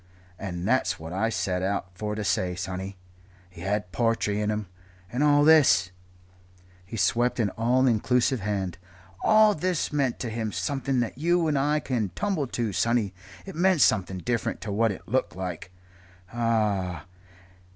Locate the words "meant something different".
13.55-14.59